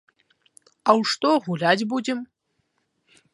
А 0.87 0.91
ў 0.99 1.01
што 1.11 1.29
гуляць 1.49 1.87
будзем? 1.93 2.19